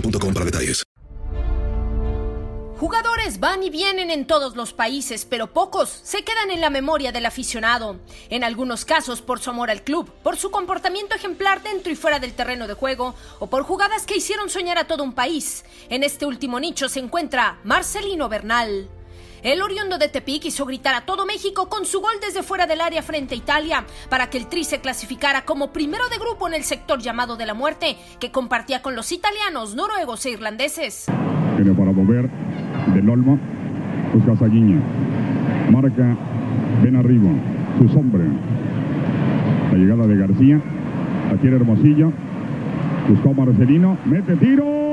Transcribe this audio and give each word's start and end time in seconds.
para 0.00 0.44
detalles. 0.44 0.84
Jugadores 2.78 3.40
van 3.40 3.62
y 3.62 3.70
vienen 3.70 4.10
en 4.10 4.26
todos 4.26 4.54
los 4.54 4.74
países, 4.74 5.24
pero 5.24 5.54
pocos 5.54 5.88
se 5.88 6.24
quedan 6.24 6.50
en 6.50 6.60
la 6.60 6.68
memoria 6.68 7.10
del 7.10 7.24
aficionado. 7.24 7.98
En 8.28 8.44
algunos 8.44 8.84
casos 8.84 9.22
por 9.22 9.40
su 9.40 9.48
amor 9.48 9.70
al 9.70 9.82
club, 9.82 10.12
por 10.22 10.36
su 10.36 10.50
comportamiento 10.50 11.14
ejemplar 11.14 11.62
dentro 11.62 11.90
y 11.90 11.96
fuera 11.96 12.18
del 12.18 12.34
terreno 12.34 12.66
de 12.66 12.74
juego, 12.74 13.14
o 13.38 13.46
por 13.46 13.62
jugadas 13.62 14.04
que 14.04 14.16
hicieron 14.16 14.50
soñar 14.50 14.76
a 14.76 14.86
todo 14.86 15.04
un 15.04 15.14
país. 15.14 15.64
En 15.88 16.02
este 16.02 16.26
último 16.26 16.60
nicho 16.60 16.90
se 16.90 17.00
encuentra 17.00 17.60
Marcelino 17.64 18.28
Bernal. 18.28 18.90
El 19.46 19.62
oriundo 19.62 19.96
de 19.96 20.08
Tepic 20.08 20.44
hizo 20.46 20.66
gritar 20.66 20.96
a 20.96 21.02
todo 21.02 21.24
México 21.24 21.68
con 21.68 21.84
su 21.84 22.00
gol 22.00 22.14
desde 22.20 22.42
fuera 22.42 22.66
del 22.66 22.80
área 22.80 23.00
frente 23.00 23.36
a 23.36 23.38
Italia 23.38 23.84
para 24.10 24.28
que 24.28 24.38
el 24.38 24.48
Tri 24.48 24.64
se 24.64 24.80
clasificara 24.80 25.44
como 25.44 25.72
primero 25.72 26.08
de 26.08 26.18
grupo 26.18 26.48
en 26.48 26.54
el 26.54 26.64
sector 26.64 26.98
llamado 26.98 27.36
de 27.36 27.46
la 27.46 27.54
muerte 27.54 27.96
que 28.18 28.32
compartía 28.32 28.82
con 28.82 28.96
los 28.96 29.12
italianos, 29.12 29.76
noruegos 29.76 30.26
e 30.26 30.30
irlandeses. 30.30 31.06
Tiene 31.54 31.72
para 31.74 31.92
mover 31.92 32.28
del 32.92 33.08
Olmo. 33.08 33.38
Busca 34.14 34.36
Saguiño. 34.36 34.80
Marca. 35.70 36.16
Ven 36.82 36.96
arriba. 36.96 37.30
Sus 37.78 37.94
hombres. 37.94 38.26
La 39.70 39.78
llegada 39.78 40.08
de 40.08 40.16
García. 40.16 40.60
La 41.30 41.38
quiere 41.40 41.54
Hermosillo. 41.54 42.10
Buscó 43.08 43.32
Marcelino. 43.32 43.96
Mete 44.06 44.34
tiro. 44.34 44.85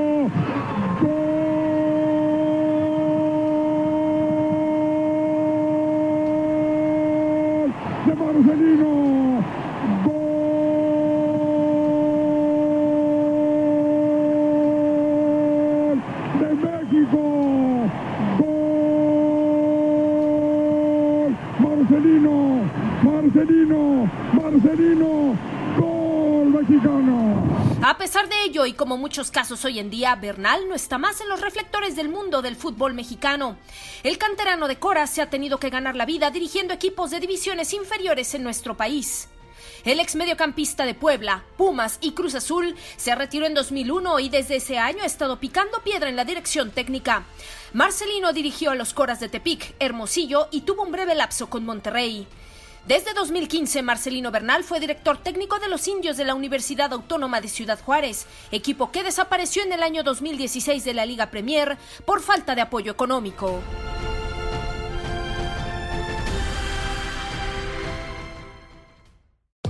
Marcelino. 23.44 24.10
Marcelino. 24.32 25.38
Gol 25.78 26.46
mexicano. 26.46 27.44
A 27.84 27.98
pesar 27.98 28.30
de 28.30 28.42
ello, 28.46 28.66
y 28.66 28.72
como 28.72 28.96
muchos 28.96 29.32
casos 29.32 29.66
hoy 29.66 29.80
en 29.80 29.90
día, 29.90 30.16
Bernal 30.16 30.70
no 30.70 30.76
está 30.76 30.98
más 30.98 31.20
en 31.20 31.28
los 31.28 31.42
reflectores 31.42 31.98
del 31.98 32.08
mundo 32.08 32.42
del 32.42 32.56
fútbol 32.56 32.94
mexicano. 32.94 33.58
El 34.04 34.18
canterano 34.18 34.70
de 34.70 34.78
Cora 34.78 35.08
se 35.08 35.22
ha 35.22 35.30
tenido 35.30 35.58
que 35.58 35.70
ganar 35.70 35.98
la 35.98 36.06
vida 36.06 36.32
dirigiendo 36.32 36.74
equipos 36.74 37.12
de 37.12 37.20
divisiones 37.20 37.74
inferiores 37.74 38.34
en 38.34 38.44
nuestro 38.44 38.78
país. 38.78 39.28
El 39.84 40.00
ex 40.00 40.16
mediocampista 40.16 40.86
de 40.86 40.94
Puebla, 40.94 41.44
Pumas 41.58 41.98
y 42.00 42.12
Cruz 42.12 42.36
Azul 42.36 42.76
se 42.96 43.14
retiró 43.14 43.46
en 43.46 43.56
2001 43.56 44.20
y 44.20 44.30
desde 44.30 44.56
ese 44.56 44.78
año 44.78 45.00
ha 45.04 45.06
estado 45.06 45.42
picando 45.42 45.84
piedra 45.84 46.08
en 46.08 46.16
la 46.16 46.24
dirección 46.24 46.72
técnica. 46.72 47.26
Marcelino 47.74 48.32
dirigió 48.32 48.72
a 48.72 48.76
los 48.76 48.94
Coras 48.94 49.20
de 49.20 49.28
Tepic, 49.28 49.76
Hermosillo 49.80 50.48
y 50.52 50.62
tuvo 50.62 50.84
un 50.84 50.94
breve 50.94 51.16
lapso 51.16 51.50
con 51.50 51.66
Monterrey. 51.66 52.26
Desde 52.88 53.14
2015, 53.14 53.82
Marcelino 53.82 54.30
Bernal 54.30 54.66
fue 54.66 54.82
director 54.82 55.18
técnico 55.18 55.58
de 55.60 55.70
los 55.70 55.88
indios 55.88 56.18
de 56.18 56.26
la 56.26 56.36
Universidad 56.36 56.92
Autónoma 56.92 57.40
de 57.40 57.48
Ciudad 57.48 57.80
Juárez, 57.80 58.28
equipo 58.52 58.92
que 58.92 59.04
desapareció 59.04 59.64
en 59.64 59.72
el 59.72 59.84
año 59.84 60.04
2016 60.04 60.84
de 60.84 60.94
la 60.94 61.06
Liga 61.06 61.32
Premier 61.32 61.78
por 62.06 62.22
falta 62.22 62.56
de 62.56 62.62
apoyo 62.62 62.92
económico. 62.92 63.62